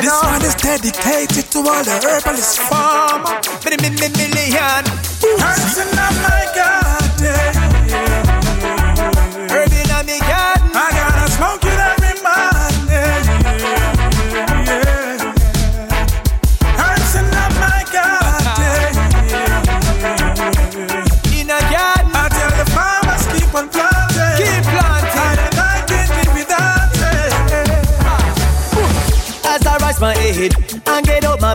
This 0.00 0.22
one 0.22 0.42
is 0.42 0.54
dedicated 0.54 1.50
to 1.52 1.58
all 1.58 1.84
the 1.84 2.00
herbalist 2.02 2.58
farmer. 2.60 3.38
Million. 4.16 4.84
Person 5.36 5.88
of 5.88 6.14
my 6.24 6.44
God. 6.54 7.20
Herb 9.50 9.72
in 9.72 10.06
me 10.06 10.18
garden. 10.20 11.13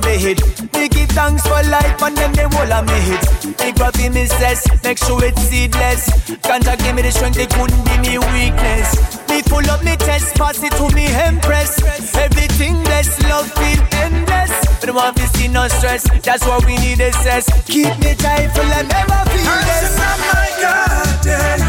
Get 0.01 0.41
out 0.41 0.71
my 0.71 0.79
me 0.79 0.87
give 0.89 1.09
thanks 1.09 1.43
for 1.43 1.61
life 1.69 2.01
and 2.01 2.15
then 2.15 2.31
the 2.33 2.47
whole 2.49 2.73
of 2.73 2.85
me 2.87 2.99
hit. 3.07 3.59
Me 3.59 3.71
grab 3.71 3.95
in 3.97 4.13
me 4.13 4.25
cess, 4.25 4.65
make 4.83 4.97
sure 4.97 5.23
it's 5.23 5.41
seedless. 5.41 6.09
Ganja 6.43 6.77
give 6.77 6.95
me 6.95 7.01
the 7.01 7.11
strength, 7.11 7.35
they 7.37 7.47
couldn't 7.47 7.83
be 7.85 7.97
me 7.99 8.17
weakness. 8.17 8.95
Me 9.29 9.41
full 9.41 9.65
up 9.69 9.83
me 9.83 9.95
chest, 9.97 10.35
pass 10.35 10.61
it 10.63 10.71
to 10.73 10.89
me 10.95 11.07
empress. 11.07 11.81
Everything 12.15 12.81
blessed, 12.83 13.23
love 13.23 13.51
feel 13.51 13.81
endless. 14.03 14.51
But 14.79 14.93
want 14.95 15.17
to 15.17 15.27
see 15.37 15.47
no 15.47 15.67
stress, 15.67 16.03
that's 16.21 16.45
what 16.45 16.65
we 16.65 16.77
need 16.77 16.99
is 17.01 17.15
stress. 17.15 17.45
Keep 17.65 17.99
me 17.99 18.15
tight 18.15 18.53
joyful 18.55 18.71
and 18.71 18.87
never 18.87 19.21
feel. 19.31 19.45
Person 19.45 19.99
of 19.99 20.19
my 20.31 20.49
garden. 20.63 21.59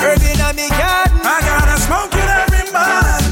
Herb 0.00 0.20
in 0.20 0.56
me 0.56 0.68
garden, 0.68 1.20
I 1.24 1.40
gotta 1.40 1.76
smoke 1.80 2.12
it 2.12 2.28
every 2.28 2.64
morning. 2.72 3.23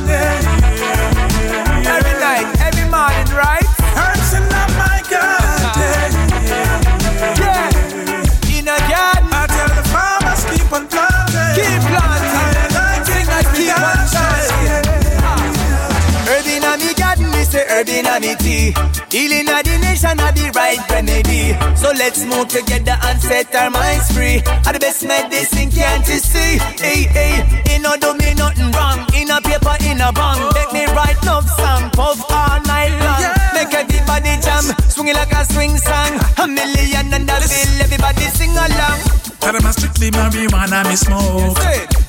Morning, 3.02 3.34
right? 3.34 3.66
Herbs 3.98 4.30
in 4.38 4.44
my 4.78 5.02
garden. 5.10 6.22
Yeah. 7.40 7.66
In 8.54 8.68
a 8.70 8.78
garden, 8.86 9.28
I 9.34 9.42
tell 9.50 9.70
the 9.74 9.82
farmers 9.90 10.42
keep 10.50 10.70
on 10.70 10.86
planting. 10.86 11.54
keep 11.58 11.82
planting. 11.90 12.54
And 12.62 12.74
I 12.78 13.42
keep 13.58 13.74
on 13.74 14.06
it. 14.38 14.86
Herb 16.30 16.46
in 16.46 16.62
a 16.62 16.72
me 16.78 16.94
garden, 16.94 17.28
me 17.34 17.42
say 17.42 17.64
herb 17.68 17.88
in 17.88 18.06
a 18.06 18.20
me 18.20 18.36
tea. 18.36 18.74
Healing 19.10 19.48
a 19.48 19.62
the 19.66 19.78
nation 19.82 20.20
a 20.20 20.30
the 20.30 20.52
right 20.54 20.78
remedy. 20.90 21.58
So 21.74 21.90
let's 21.90 22.24
move 22.24 22.48
together 22.48 22.96
and 23.02 23.20
set 23.20 23.54
our 23.54 23.70
minds 23.70 24.12
free. 24.12 24.42
Are 24.66 24.72
the 24.72 24.78
best 24.78 25.04
medicine, 25.04 25.70
can't 25.70 26.06
you 26.06 26.18
see? 26.18 26.58
Hey, 26.78 27.02
hey, 27.16 27.62
you 27.68 27.82
know 27.82 27.96
do 27.96 28.14
me 28.14 28.34
nothing 28.34 28.70
wrong. 28.70 29.11
A 29.32 29.40
paper, 29.40 29.76
in 29.88 29.98
a 29.98 30.12
bang. 30.12 30.44
Make 30.52 30.68
oh. 30.68 30.74
me 30.74 30.84
write 30.92 31.16
love 31.24 31.48
song, 31.48 31.88
puff 31.92 32.20
all 32.30 32.60
night 32.68 32.92
long. 33.00 33.24
Make 33.54 33.72
everybody 33.72 34.36
jam, 34.44 34.64
swing 34.90 35.08
it 35.08 35.16
like 35.16 35.32
a 35.32 35.42
swing 35.46 35.78
song. 35.78 36.20
A 36.36 36.46
million 36.46 37.08
and 37.14 37.30
a 37.30 37.40
bill, 37.40 37.80
everybody 37.80 38.28
sing 38.36 38.50
along. 38.50 39.31
Tell 39.42 39.52
them 39.52 39.66
I 39.66 39.72
strictly 39.72 40.10
marijuana 40.14 40.86
me 40.86 40.94
smoke. 40.94 41.58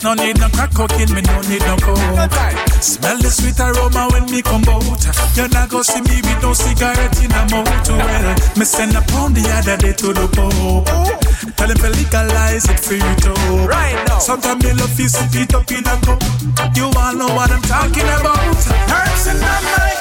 No 0.03 0.13
need 0.13 0.37
no 0.37 0.49
crack 0.49 0.69
cocaine, 0.73 1.09
me 1.17 1.21
no 1.25 1.41
need 1.49 1.65
no 1.65 1.75
coke. 1.81 2.29
Smell 2.77 3.17
the 3.17 3.33
sweet 3.33 3.57
aroma 3.57 4.05
when 4.13 4.29
me 4.29 4.43
come 4.43 4.61
out. 4.69 5.01
You 5.33 5.47
not 5.49 5.69
go 5.69 5.81
see 5.81 6.01
me 6.05 6.21
with 6.21 6.41
no 6.43 6.53
cigarette 6.53 7.17
in 7.23 7.31
a 7.33 7.41
mouth. 7.49 7.89
Well, 7.89 8.35
me 8.53 8.65
send 8.65 8.93
a 8.93 9.01
pound 9.09 9.33
the 9.33 9.49
other 9.49 9.77
day 9.81 9.93
to 9.93 10.13
the 10.13 10.29
Pope. 10.29 10.85
Tell 11.57 11.69
him 11.69 11.77
to 11.77 11.89
legalize 11.89 12.69
it 12.69 12.79
for 12.79 12.93
you 12.93 13.13
too. 13.17 13.33
Right 13.65 13.97
now. 14.07 14.19
Sometimes 14.19 14.63
me 14.63 14.73
love 14.73 14.93
to 14.95 15.09
sip 15.09 15.33
it 15.33 15.55
up 15.55 15.71
in 15.71 15.87
a 15.89 15.95
cup. 16.05 16.21
You 16.77 16.91
all 16.93 17.15
know 17.17 17.33
what 17.33 17.49
I'm 17.49 17.61
talking 17.65 18.05
about. 18.13 18.61
Herbs 18.93 19.25
in 19.25 19.41
my 19.41 19.92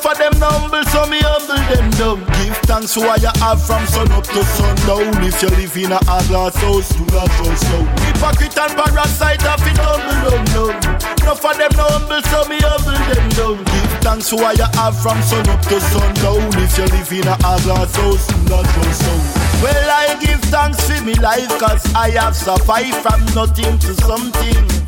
Enough 0.00 0.12
of 0.12 0.32
them 0.32 0.40
humble, 0.40 0.84
so 0.88 1.04
me 1.12 1.20
humble 1.20 1.60
them 1.68 1.90
down. 2.00 2.24
Give 2.40 2.56
thanks 2.64 2.94
for 2.94 3.04
what 3.04 3.20
you 3.20 3.28
have 3.44 3.60
from 3.60 3.84
sun 3.84 4.10
up 4.12 4.24
to 4.32 4.40
sundown. 4.56 5.12
If 5.20 5.42
you 5.44 5.52
live 5.52 5.76
in 5.76 5.92
a 5.92 6.00
glass 6.00 6.56
house, 6.56 6.88
do 6.96 7.04
not 7.12 7.28
trust 7.36 7.68
now. 7.68 7.84
Hypocrite 8.08 8.56
and 8.56 8.72
parasite 8.80 9.44
have 9.44 9.60
it 9.60 9.76
humble 9.76 10.24
them 10.24 10.44
down. 10.56 10.72
Enough 11.20 11.44
of 11.44 11.52
them 11.52 11.76
humble, 11.76 12.22
so 12.32 12.48
me 12.48 12.56
humble 12.64 12.96
them 12.96 13.28
down. 13.36 13.60
Give 13.60 13.92
thanks 14.00 14.30
for 14.32 14.40
what 14.40 14.56
you 14.56 14.64
have 14.80 14.96
from 14.96 15.20
sun 15.20 15.44
up 15.52 15.60
to 15.68 15.76
sundown. 15.92 16.48
If 16.56 16.80
you 16.80 16.88
live 16.96 17.12
in 17.12 17.28
a 17.28 17.36
glass 17.36 17.92
house, 17.92 18.24
do 18.24 18.36
not 18.48 18.64
trust 18.72 19.04
now. 19.04 19.20
Well, 19.60 19.84
I 19.84 20.16
give 20.16 20.40
thanks 20.48 20.80
for 20.88 20.96
me 21.04 21.12
life, 21.20 21.52
cause 21.60 21.84
I 21.92 22.16
have 22.16 22.32
survived 22.34 22.96
from 23.04 23.20
nothing 23.36 23.76
to 23.84 23.92
something. 24.00 24.79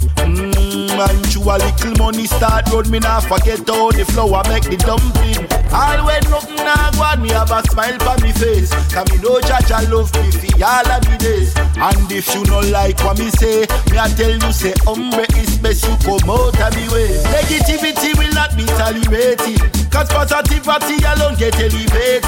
Man, 0.72 1.22
chew 1.28 1.44
a 1.44 1.60
little 1.60 1.92
money 1.98 2.24
start 2.26 2.68
road, 2.72 2.88
me 2.88 2.98
nah 2.98 3.20
forget 3.20 3.60
how 3.68 3.90
the 3.92 4.04
flour 4.08 4.40
make 4.48 4.64
the 4.64 4.80
dumpling. 4.80 5.44
All 5.68 6.00
when 6.06 6.24
nothing 6.32 6.56
nah 6.64 6.90
go 6.96 7.04
on, 7.04 7.20
me 7.20 7.28
have 7.28 7.52
a 7.52 7.60
smile 7.68 8.00
on 8.08 8.22
me 8.22 8.32
face. 8.32 8.72
Cause 8.88 9.04
me 9.12 9.20
know 9.20 9.36
Jah 9.44 9.60
Jah 9.68 9.84
love 9.92 10.08
me 10.16 10.32
for 10.32 10.64
all 10.64 10.88
of 10.88 11.04
me 11.04 11.16
days. 11.18 11.52
And 11.76 12.08
if 12.08 12.32
you 12.32 12.44
no 12.48 12.60
like 12.72 12.96
what 13.04 13.18
me 13.18 13.28
say, 13.36 13.68
me 13.92 13.98
I 14.00 14.08
tell 14.16 14.32
you 14.32 14.52
say, 14.52 14.72
hombre, 14.88 15.28
it's 15.36 15.56
best 15.60 15.84
you 15.84 15.92
come 16.00 16.30
out 16.30 16.56
of 16.56 16.72
me 16.72 16.88
way. 16.88 17.20
Negativity 17.28 18.16
will 18.16 18.32
not 18.32 18.56
be 18.56 18.64
tolerated. 18.64 19.60
Cause 19.92 20.08
positivity 20.08 21.04
alone 21.04 21.36
get 21.36 21.52
elevated. 21.60 22.24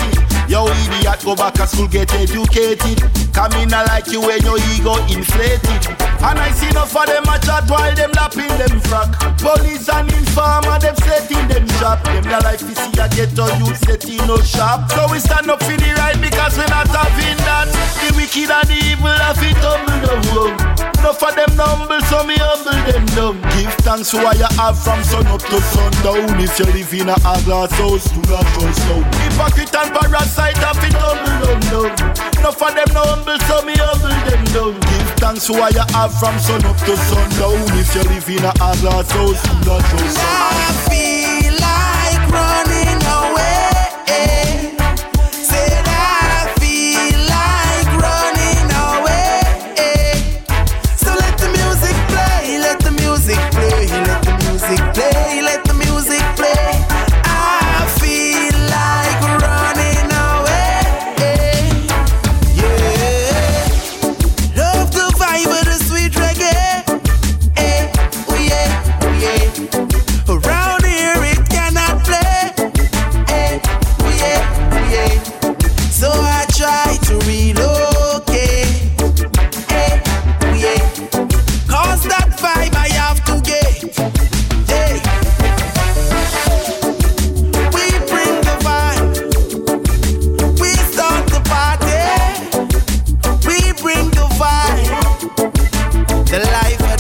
Yo 0.49 0.69
idiot, 0.69 1.21
go 1.25 1.35
back 1.35 1.55
to 1.55 1.67
school, 1.67 1.89
get 1.89 2.13
educated. 2.15 3.01
Come 3.33 3.53
in 3.59 3.73
a 3.73 3.83
like 3.89 4.07
you 4.13 4.21
when 4.21 4.41
your 4.45 4.59
ego 4.77 4.95
inflated. 5.09 5.89
And 6.21 6.39
I 6.39 6.53
see 6.53 6.69
enough 6.69 6.95
of 6.95 7.07
them 7.07 7.25
a 7.25 7.39
chat 7.41 7.65
while 7.69 7.95
them 7.95 8.13
lapping 8.13 8.53
them 8.61 8.77
frack. 8.85 9.11
Police 9.41 9.89
and 9.89 10.13
informer, 10.13 10.79
them 10.79 10.97
setting 11.01 11.49
them 11.49 11.67
trap. 11.81 12.05
Them 12.05 12.25
the 12.25 12.39
life 12.45 12.63
you 12.63 12.75
see 12.77 13.01
a 13.01 13.09
ghetto 13.09 13.49
youth 13.59 13.79
setting 13.89 14.21
no 14.29 14.37
shop. 14.39 14.93
So 14.93 15.09
we 15.11 15.19
stand 15.19 15.51
up 15.51 15.63
for 15.63 15.77
the 15.77 15.91
right 15.97 16.21
because 16.21 16.57
we're 16.57 16.69
not 16.69 16.89
having 16.93 17.41
that. 17.49 17.69
The 18.05 18.13
wicked 18.15 18.53
and 18.53 18.69
the 18.69 18.79
evil 18.85 19.17
have 19.17 19.41
it 19.41 19.57
humble 19.65 19.99
down 20.05 20.23
low. 20.37 20.53
Enough 21.01 21.23
of 21.25 21.35
them 21.37 21.53
humble, 21.57 22.01
so 22.09 22.25
me 22.25 22.37
humble 22.39 22.81
them 22.89 23.05
down. 23.17 23.37
Give 23.57 23.73
thanks 23.85 24.11
for 24.13 24.23
what 24.23 24.37
you 24.39 24.49
have 24.57 24.77
from 24.79 25.03
sun 25.05 25.27
up 25.27 25.41
to 25.41 25.61
sundown. 25.61 26.41
If 26.41 26.57
you 26.61 26.69
live 26.69 26.93
in 26.95 27.09
a 27.09 27.17
glass 27.45 27.73
house, 27.77 28.09
do 28.13 28.21
not 28.31 28.47
trust 28.57 28.81
now. 28.89 29.03
Hypocrite 29.25 29.75
and 29.77 29.93
parasite 29.93 30.34
have 30.39 30.83
it 30.83 30.95
humble 30.99 31.37
down 31.45 31.61
down. 31.71 32.39
Enough 32.39 32.63
of 32.63 32.75
them 32.75 32.91
no 32.95 33.03
humble, 33.05 33.39
so 33.47 33.63
me 33.63 33.75
humble 33.77 34.15
them 34.29 34.45
down. 34.53 34.75
Give 34.81 35.11
thanks 35.19 35.47
for 35.47 35.59
what 35.59 35.75
you 35.75 35.85
have 35.95 36.13
from 36.19 36.39
sun 36.39 36.65
up 36.65 36.77
to 36.79 36.97
sundown. 36.97 37.61
If 37.79 37.95
you 37.95 38.03
live 38.03 38.29
in 38.29 38.45
a 38.45 38.53
glass 38.81 39.11
house, 39.11 39.45
not 39.67 39.81
trust 39.91 40.17
now. 40.17 41.14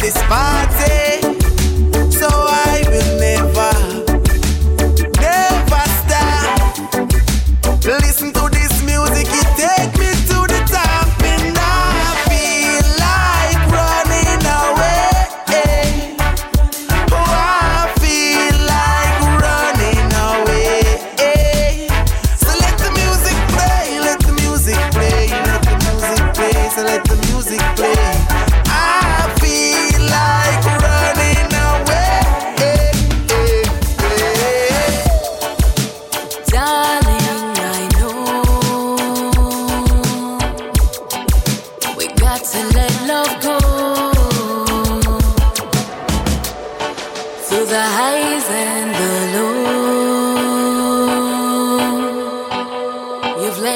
this. 0.05 0.44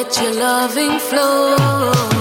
Let 0.09 0.23
your 0.23 0.33
loving 0.33 0.99
flow. 0.99 2.18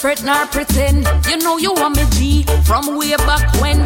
Fret 0.00 0.24
nor 0.24 0.46
pretend. 0.46 1.06
You 1.28 1.36
know 1.38 1.58
you 1.58 1.74
want 1.74 1.96
me 1.96 2.04
G 2.10 2.44
from 2.64 2.96
way 2.96 3.14
back 3.28 3.44
when. 3.60 3.78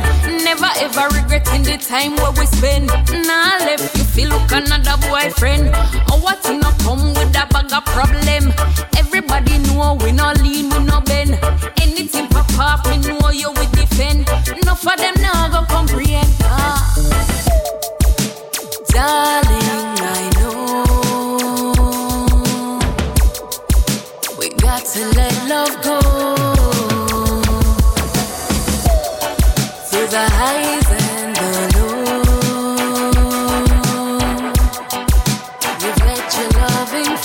Never 0.44 0.70
ever 0.78 1.08
regretting 1.10 1.64
the 1.64 1.76
time 1.76 2.14
where 2.16 2.30
we 2.38 2.46
spend. 2.46 2.86
Nah, 3.26 3.58
left 3.66 3.96
you 3.96 4.04
feel 4.04 4.28
look 4.28 4.52
another 4.52 4.96
boyfriend. 5.08 5.70
Oh, 6.10 6.20
what 6.22 6.38
you 6.44 6.58
not 6.58 6.78
come 6.80 7.08
with 7.14 7.34
a 7.34 7.46
bag 7.50 7.72
of 7.72 7.84
problem? 7.86 8.52
Everybody 8.96 9.58
know 9.66 9.98
we 10.00 10.12
not 10.12 10.40
lean, 10.40 10.70
we 10.70 10.84
not 10.84 11.04
bend. 11.06 11.38
Anything 11.82 12.28
pop 12.28 12.48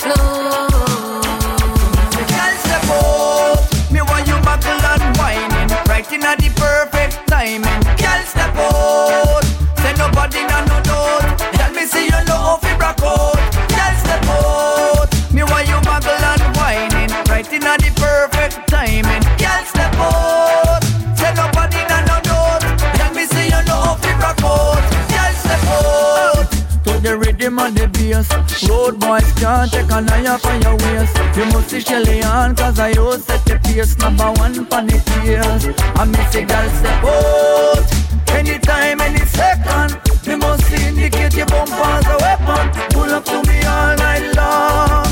no 0.06 0.49
Road 28.68 29.00
boys 29.00 29.32
can't 29.32 29.72
take 29.72 29.90
a 29.90 30.04
eye 30.12 30.26
off 30.26 30.44
your 30.62 30.76
waist. 30.76 31.16
You 31.36 31.46
must 31.46 31.70
see 31.70 31.80
Shelly 31.80 32.22
on, 32.22 32.54
cause 32.54 32.78
I 32.78 32.92
always 32.92 33.24
set 33.24 33.44
the 33.46 33.58
pace. 33.64 33.96
Number 33.98 34.30
one 34.32 34.52
for 34.52 34.82
the 34.82 35.00
tears. 35.06 35.64
I 35.96 36.04
miss 36.04 36.34
a 36.34 36.44
girl 36.44 36.68
step 36.68 37.02
out. 37.02 37.04
Oh, 37.04 38.34
anytime, 38.34 39.00
any 39.00 39.24
second. 39.26 39.98
You 40.24 40.36
must 40.36 40.70
indicate 40.72 41.34
your 41.34 41.46
bump 41.46 41.70
as 41.72 42.06
a 42.06 42.16
weapon. 42.18 42.90
Pull 42.90 43.10
up 43.10 43.24
to 43.24 43.42
me 43.48 43.64
all 43.64 43.96
night 43.96 44.34
long. 44.36 45.09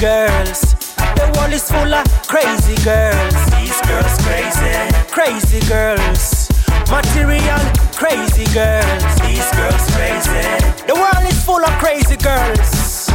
Girls. 0.00 0.74
The 1.16 1.32
world 1.36 1.52
is 1.52 1.70
full 1.70 1.92
of 1.92 2.04
crazy 2.26 2.76
girls. 2.84 3.34
These 3.56 3.80
girls 3.88 4.14
crazy, 4.24 4.72
crazy 5.08 5.60
girls. 5.68 6.48
Material, 6.90 7.60
crazy 7.94 8.44
girls. 8.52 9.12
These 9.24 9.48
girls 9.56 9.84
crazy. 9.96 10.44
The 10.86 10.94
world 10.94 11.24
is 11.26 11.42
full 11.44 11.64
of 11.64 11.72
crazy 11.78 12.16
girls. 12.16 13.08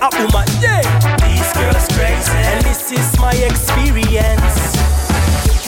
Up 0.00 0.12
my 0.32 0.44
yeah. 0.60 0.82
These 1.24 1.52
girls 1.54 1.86
crazy. 1.96 2.32
And 2.32 2.64
this 2.64 2.92
is 2.92 3.18
my 3.18 3.32
experience. 3.32 4.97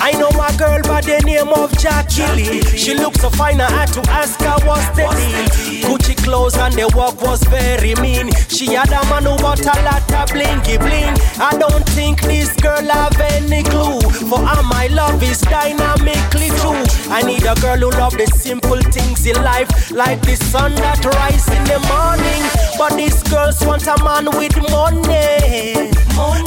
I 0.02 0.12
know 0.12 0.28
a 0.28 0.56
girl 0.56 0.80
by 0.82 1.02
the 1.02 1.20
name 1.26 1.48
of 1.48 1.76
Jackie 1.78 2.26
Lee. 2.32 2.62
She 2.62 2.94
looks 2.94 3.20
so 3.20 3.28
fine, 3.28 3.60
I 3.60 3.70
had 3.70 3.92
to 3.92 4.00
ask 4.10 4.40
her 4.40 4.56
what's 4.66 4.88
the 4.96 5.04
deal. 5.12 5.84
Gucci 5.84 6.16
clothes 6.24 6.56
and 6.56 6.72
the 6.74 6.90
walk 6.96 7.20
was 7.20 7.42
very 7.44 7.94
mean. 7.96 8.32
She 8.48 8.72
had 8.72 8.88
a 8.88 9.04
man 9.10 9.24
who 9.24 9.36
bought 9.36 9.60
a 9.60 9.76
lot 9.84 10.12
of 10.12 10.32
blinky 10.32 10.78
bling. 10.78 11.14
I 11.38 11.56
don't 11.58 11.86
think 11.90 12.22
this 12.22 12.54
girl 12.56 12.82
have 12.82 13.20
any 13.20 13.62
clue. 13.62 14.00
For 14.00 14.38
her, 14.38 14.62
my 14.62 14.86
love 14.88 15.22
is 15.22 15.40
dynamically 15.42 16.48
true. 16.60 16.80
I 17.12 17.20
need 17.22 17.44
a 17.44 17.54
girl 17.60 17.76
who 17.76 17.90
love 17.90 18.16
the 18.16 18.26
simple 18.26 18.80
things 18.80 19.26
in 19.26 19.36
life, 19.42 19.90
like 19.90 20.22
the 20.22 20.36
sun 20.36 20.74
that 20.76 21.04
rise 21.04 21.46
in 21.48 21.64
the 21.64 21.78
morning. 21.92 22.42
But 22.78 22.96
these 22.96 23.22
girls 23.24 23.60
want 23.66 23.86
a 23.86 24.02
man 24.02 24.26
with 24.38 24.56
money, 24.72 25.92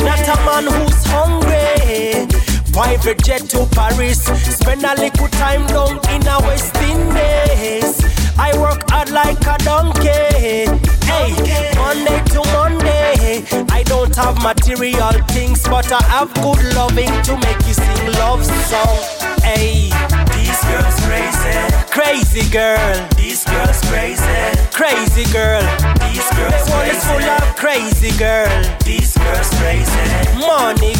not 0.02 0.26
a 0.26 0.38
man 0.42 0.66
who's 0.74 1.04
hungry. 1.06 2.33
Private 2.94 3.24
jet 3.24 3.42
to 3.50 3.66
Paris. 3.72 4.24
Spend 4.24 4.84
a 4.84 4.94
little 4.94 5.28
time 5.28 5.66
down 5.66 5.98
in 6.14 6.28
a 6.28 6.38
West 6.46 6.78
Indies. 6.78 7.98
I 8.38 8.56
work 8.56 8.88
hard 8.88 9.10
like 9.10 9.42
a 9.48 9.58
donkey. 9.66 10.70
Hey, 11.10 11.34
Monday 11.76 12.22
to 12.32 12.42
Monday. 12.54 13.44
I 13.74 13.82
don't 13.88 14.16
have 14.16 14.38
material 14.44 15.12
things, 15.34 15.64
but 15.64 15.92
I 15.92 16.04
have 16.04 16.32
good 16.36 16.62
loving 16.76 17.12
to 17.24 17.34
make 17.42 17.66
you 17.66 17.74
sing 17.74 18.12
love 18.22 18.46
song. 18.46 19.02
Hey, 19.42 19.90
these 20.38 20.62
girls 20.70 20.96
crazy, 21.10 21.58
crazy 21.90 22.48
girl. 22.52 23.10
These 23.18 23.44
girls 23.46 23.82
crazy, 23.90 24.22
crazy 24.70 25.26
girl. 25.34 25.66
These 26.06 26.30
girls 26.38 26.66
the 26.66 26.72
world 26.72 26.88
is 26.94 27.04
full 27.04 27.26
of 27.26 27.56
crazy 27.58 28.16
girl. 28.20 28.54
These 28.86 29.18
girls 29.18 29.50
crazy, 29.58 30.46
money 30.46 30.93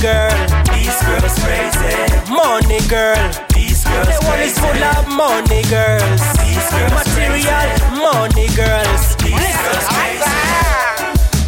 girl. 2.94 3.32
These 3.56 3.84
girls 3.86 4.06
the 4.06 4.18
world 4.22 4.42
is 4.46 4.54
full 4.62 4.84
of 4.94 5.08
money 5.10 5.64
girls. 5.74 6.22
These 6.46 6.68
girls 6.70 6.94
material 6.94 7.70
money 8.06 8.48
girls. 8.54 9.04
These 9.18 9.58
girls 9.66 9.88
crazy. 9.98 10.30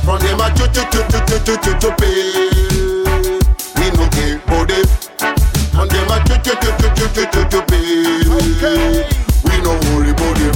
From 0.02 0.18
them 0.26 0.42
a 0.42 0.48
chu 0.58 0.66
chu 0.74 0.82
chu 0.90 1.02
chu 1.12 1.20
chu 1.30 1.38
chu 1.46 1.54
chu 1.64 1.72
chu 1.82 1.90
pay. 2.02 2.50
We 3.78 3.86
no 3.94 4.06
care 4.16 4.42
about 4.42 4.66
them. 4.74 4.86
From 5.70 5.88
them 5.94 6.10
a 6.10 6.18
chu 6.26 6.36
chu 6.46 6.54
chu 6.62 6.70
chu 6.82 6.88
chu 6.98 7.06
chu 7.14 7.24
chu 7.34 7.42
chu 7.52 7.60
pay. 7.70 8.26
We 9.46 9.56
no 9.62 9.72
worry 9.86 10.12
about 10.18 10.34
them. 10.42 10.56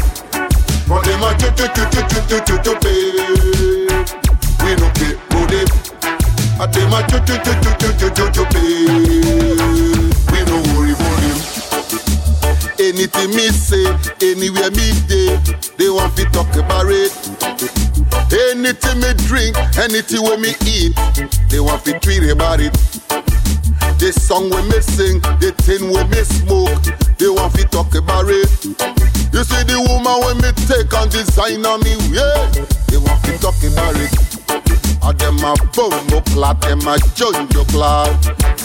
From 0.90 1.02
them 1.06 1.22
a 1.22 1.30
chu 1.38 1.50
chu 1.58 1.66
chu 1.76 1.84
chu 1.94 2.02
chu 2.10 2.20
chu 2.30 2.38
chu 2.48 2.56
chu 2.66 2.74
pay. 2.82 3.02
We 4.66 4.72
no 4.82 4.88
care 4.98 5.18
about 5.22 5.46
them. 5.54 5.70
A 6.58 6.66
them 6.74 6.94
a 6.98 7.00
chu 7.10 7.18
chu 7.28 7.36
chu 7.46 7.54
chu 7.62 7.72
chu 7.80 7.90
chu 8.00 8.08
chu 8.18 8.26
chu 8.34 8.44
pay. 8.52 9.99
Anything 12.80 13.36
me 13.36 13.50
say, 13.50 13.84
anywhere 14.22 14.72
me 14.72 14.96
day, 15.06 15.36
they 15.78 15.90
want 15.90 16.16
to 16.16 16.24
talk 16.32 16.48
about 16.56 16.88
it. 16.88 17.12
Anything 18.32 19.02
me 19.02 19.12
drink, 19.28 19.58
anything 19.78 20.24
when 20.24 20.40
me 20.40 20.56
eat, 20.66 20.96
they 21.50 21.60
want 21.60 21.84
to 21.84 22.00
tweet 22.00 22.24
about 22.32 22.62
it. 22.62 22.72
The 24.00 24.16
song 24.16 24.50
we 24.50 24.62
me 24.72 24.80
sing, 24.80 25.20
the 25.44 25.52
thing 25.60 25.92
we 25.92 26.02
me 26.08 26.24
smoke, 26.24 26.80
they 27.18 27.28
want 27.28 27.54
to 27.56 27.66
talk 27.68 27.94
about 27.96 28.30
it. 28.30 28.48
You 29.34 29.44
see 29.44 29.64
the 29.68 29.84
woman 29.84 30.16
when 30.24 30.38
me 30.40 30.56
take 30.64 30.94
and 30.96 31.12
design 31.12 31.66
on 31.66 31.84
me, 31.84 32.00
yeah, 32.16 32.48
they 32.88 32.98
want 32.98 33.20
to 33.26 33.38
talk 33.44 33.60
about 33.60 34.00
it. 34.00 34.16
Or 35.04 35.12
them 35.12 35.44
a 35.44 35.54
bumbo 35.76 36.22
clot, 36.32 36.62
them 36.62 36.80
a 36.88 36.96
junjo 37.12 37.68
clot. 37.68 38.08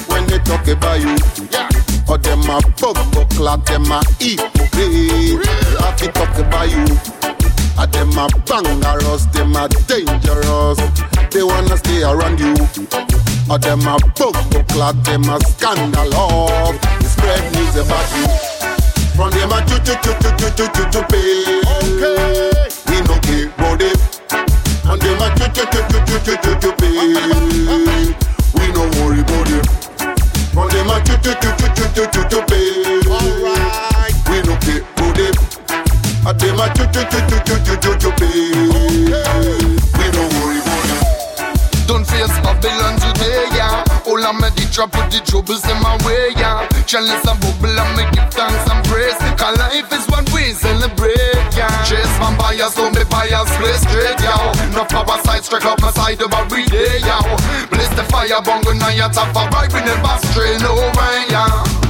When 0.08 0.24
they 0.28 0.38
talk 0.38 0.68
about 0.68 1.00
you, 1.00 1.16
yeah. 1.50 1.83
Or 2.06 2.18
them 2.18 2.42
a 2.42 2.60
bumbo 2.80 3.24
clot, 3.34 3.66
them 3.66 3.90
a 3.90 4.02
hypocrite. 4.20 4.70
They 4.72 5.36
have 5.80 5.96
to 5.96 6.08
talk 6.12 6.36
about 6.38 6.70
you. 6.70 6.84
Or 7.78 7.86
them 7.86 8.16
a 8.18 8.28
bangerous, 8.46 9.26
them 9.32 9.56
a 9.56 9.68
dangerous. 9.88 10.78
They 11.30 11.42
wanna 11.42 11.76
stay 11.76 12.02
around 12.02 12.38
you. 12.40 12.54
Or 13.50 13.58
them 13.58 13.80
a 13.82 13.96
bumbo 14.14 14.62
clot, 14.68 15.02
them 15.04 15.24
a 15.24 15.40
scandalous. 15.40 16.78
It's 17.00 17.16
bread 17.16 17.52
needs 17.54 17.76
a 17.76 17.84
body. 17.84 18.24
From 19.16 19.30
them 19.30 19.52
a 19.52 19.60
choo 19.66 19.78
choo 19.84 19.96
choo 20.02 20.14
choo 20.20 20.50
choo 20.56 20.68
choo 20.74 20.90
choo 20.92 21.02
pay. 21.08 21.62
Okay. 21.64 22.68
We 22.88 23.00
no 23.02 23.18
care 23.20 23.48
about 23.48 23.80
it. 23.80 23.98
And 24.84 25.00
them 25.00 25.22
a 25.22 25.28
choo 25.38 25.48
choo 25.54 25.66
choo 25.72 25.82
choo 25.88 26.18
choo 26.20 26.36
choo 26.42 26.54
choo 26.60 26.72
pay. 26.78 26.94
We 28.54 28.64
no 28.72 28.82
worry 29.00 29.20
about 29.20 29.50
it. 29.50 29.83
From 30.54 30.68
them 30.70 30.88
a 30.88 31.02
choo 31.02 31.18
choo 31.18 31.34
choo 31.42 31.50
choo 31.58 31.68
choo 31.74 32.06
choo 32.14 32.24
choo 32.30 32.42
pay. 32.46 33.02
Alright. 33.10 34.14
We 34.30 34.38
no 34.46 34.54
care 34.62 34.86
about 34.86 35.18
it. 35.18 35.36
And 36.24 36.38
them 36.40 36.60
a 36.62 36.66
choo 36.74 36.86
choo 36.94 37.02
choo 37.10 37.20
choo 37.26 37.58
choo 37.66 37.76
choo 37.82 37.94
choo 37.98 38.12
pay. 38.14 38.54
We 39.98 40.06
no 40.14 40.22
worry 40.38 40.58
about 40.62 40.90
it. 40.94 41.02
Don't 41.88 42.06
face 42.06 42.38
Babylon 42.46 42.94
today, 43.02 43.50
yeah. 43.58 43.82
All 44.06 44.24
I'm 44.24 44.42
a 44.44 44.50
drop 44.70 44.92
put 44.92 45.10
the 45.10 45.20
troubles 45.26 45.64
in 45.68 45.78
my 45.82 45.96
way, 46.06 46.30
yeah. 46.36 46.66
Chalice 46.86 47.26
and 47.26 47.38
bubble 47.40 47.78
and 47.78 47.96
me 47.96 48.04
give 48.14 48.30
thanks 48.30 48.70
and 48.70 48.84
praise. 48.86 49.18
Cause 49.38 49.58
life 49.58 49.92
is 49.92 50.06
what 50.06 50.24
we 50.32 50.52
celebrate, 50.52 51.33
yeah. 51.56 51.84
Chase 51.84 52.14
vampires, 52.18 52.74
don't 52.74 52.94
be 52.94 53.04
biased, 53.04 53.54
play 53.58 53.72
straight, 53.74 54.20
yeah. 54.20 54.52
No 54.74 54.84
power 54.84 55.18
side, 55.24 55.44
strike 55.44 55.64
up 55.64 55.80
my 55.80 55.90
side 55.90 56.20
of 56.22 56.32
every 56.32 56.66
day, 56.66 56.98
yeah. 57.00 57.20
Bless 57.70 57.88
the 57.94 58.04
fire, 58.10 58.40
bongo, 58.42 58.72
now 58.72 58.88
you're 58.90 59.08
top 59.10 59.34
of 59.36 59.52
right, 59.52 59.72
we 59.72 59.80
never 59.80 60.16
stray, 60.28 60.58
no 60.58 60.74
right, 60.98 61.26
yeah. 61.30 61.83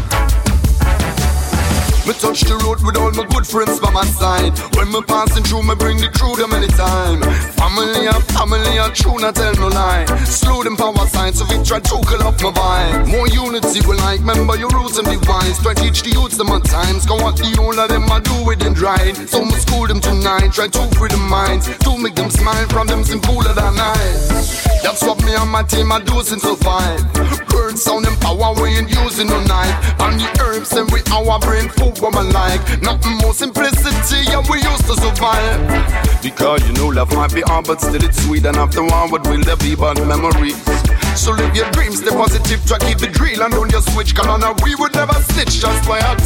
Me 2.04 2.12
touch 2.12 2.44
the 2.44 2.52
road 2.60 2.84
with 2.84 3.00
all 3.00 3.08
my 3.16 3.24
good 3.32 3.46
friends 3.48 3.80
by 3.80 3.88
my 3.88 4.04
side. 4.04 4.52
When 4.76 4.92
me 4.92 5.00
passing 5.08 5.40
through, 5.40 5.64
me 5.64 5.72
bring 5.72 5.96
the 5.96 6.12
crew 6.12 6.36
them 6.36 6.52
anytime. 6.52 7.24
Family 7.56 8.04
and 8.04 8.20
family 8.36 8.76
and 8.76 8.92
true, 8.92 9.16
not 9.16 9.32
tell 9.40 9.56
no 9.56 9.72
lie. 9.72 10.04
Slow 10.28 10.60
them 10.60 10.76
power 10.76 11.08
signs, 11.08 11.40
so 11.40 11.48
we 11.48 11.56
try 11.64 11.80
to 11.80 11.96
cool 12.04 12.20
up 12.20 12.36
my 12.44 12.52
vibe. 12.52 13.08
More 13.08 13.24
unity, 13.32 13.80
we 13.88 13.96
like, 14.04 14.20
remember 14.20 14.52
your 14.60 14.68
roots 14.76 15.00
and 15.00 15.08
be 15.08 15.16
wise. 15.24 15.56
Try 15.64 15.72
teach 15.72 16.04
the 16.04 16.12
youths 16.12 16.36
them 16.36 16.52
at 16.52 16.68
times. 16.68 17.08
Go 17.08 17.16
what 17.24 17.40
the 17.40 17.48
whole 17.56 17.72
of 17.72 17.88
them 17.88 18.04
I 18.12 18.20
do 18.20 18.52
it 18.52 18.60
and 18.68 18.76
right. 18.76 19.16
So 19.24 19.40
me 19.40 19.56
school 19.56 19.88
them 19.88 20.04
tonight, 20.04 20.52
try 20.52 20.68
to 20.68 20.82
free 21.00 21.08
the 21.08 21.16
minds. 21.16 21.72
To 21.88 21.96
make 21.96 22.20
them 22.20 22.28
smile 22.28 22.68
from 22.68 22.84
them 22.84 23.00
simple 23.00 23.40
than 23.40 23.56
nice. 23.80 24.60
That's 24.84 25.00
what 25.00 25.24
me 25.24 25.32
and 25.32 25.48
my 25.48 25.64
team 25.64 25.88
are 25.88 26.04
doing 26.04 26.28
since 26.28 26.44
survive. 26.44 27.00
Burn 27.48 27.80
sound 27.80 28.04
and 28.04 28.20
power 28.20 28.52
we 28.60 28.76
ain't 28.76 28.92
using 28.92 29.32
no 29.32 29.40
knife. 29.48 29.72
And 30.04 30.20
the 30.20 30.28
herbs 30.44 30.76
and 30.76 30.84
we 30.92 31.00
our 31.14 31.38
brain 31.40 31.68
food 31.70 31.93
woman 32.00 32.30
like. 32.32 32.60
Nothing 32.82 33.16
more 33.18 33.34
simplicity 33.34 34.32
and 34.32 34.46
we 34.48 34.58
used 34.62 34.86
to 34.86 34.94
survive. 34.96 36.22
Because 36.22 36.66
you 36.66 36.72
know 36.74 36.88
love 36.88 37.12
might 37.14 37.34
be 37.34 37.42
hard 37.42 37.66
but 37.66 37.80
still 37.80 38.02
it's 38.02 38.24
sweet. 38.24 38.44
And 38.46 38.56
after 38.56 38.82
one 38.82 39.10
what 39.10 39.26
will 39.26 39.42
there 39.42 39.56
be 39.56 39.74
but 39.74 39.98
memories? 40.06 40.56
So 41.14 41.32
live 41.32 41.54
your 41.54 41.70
dreams, 41.70 42.00
stay 42.00 42.10
positive, 42.10 42.64
try 42.66 42.78
keep 42.78 43.02
it 43.02 43.18
real 43.20 43.42
and 43.42 43.52
don't 43.52 43.70
just 43.70 43.92
switch. 43.94 44.14
Cause 44.14 44.26
on 44.26 44.42
we 44.64 44.74
would 44.74 44.94
never 44.94 45.14
snitch 45.30 45.60
just 45.60 45.88
by 45.88 46.00
our 46.00 46.18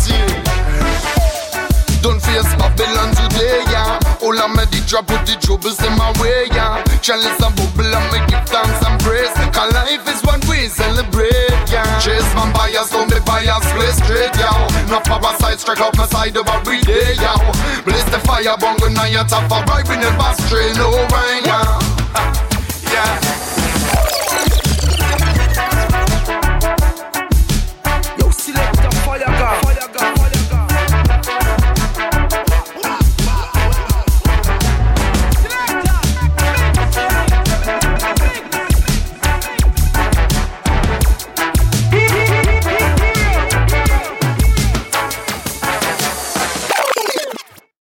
Drop 4.88 5.07
put 5.07 5.21
the 5.28 5.37
troubles 5.37 5.76
in 5.85 5.92
my 6.00 6.09
way, 6.16 6.49
yeah. 6.49 6.80
Chalice 7.04 7.37
and 7.45 7.52
bubble 7.52 7.92
and 7.92 8.09
me 8.09 8.25
give 8.25 8.40
thanks 8.49 8.80
and 8.88 8.97
praise. 9.04 9.28
Cause 9.52 9.68
life 9.76 10.00
is 10.09 10.25
what 10.25 10.40
we 10.49 10.64
celebrate, 10.64 11.52
yeah. 11.68 11.85
Chase 12.00 12.25
vampires, 12.33 12.88
don't 12.88 13.04
be 13.12 13.21
biased, 13.21 13.68
play 13.76 13.92
straight, 13.92 14.33
yeah. 14.40 14.88
No 14.88 14.99
side, 15.37 15.61
strike 15.61 15.80
up 15.80 15.97
my 15.97 16.07
side 16.07 16.37
of 16.38 16.49
every 16.49 16.80
day, 16.80 17.14
yeah. 17.21 17.37
Blaze 17.85 18.04
the 18.07 18.18
fire, 18.25 18.57
bongo, 18.59 18.88
now 18.88 19.04
you're 19.04 19.25
top 19.25 19.45
of 19.52 19.68
right, 19.68 19.87
we 19.88 19.97
never 19.97 20.33
stray, 20.49 20.73
no 20.75 20.90
right, 21.12 21.42
yeah. 21.45 21.78
Yeah. 22.90 23.58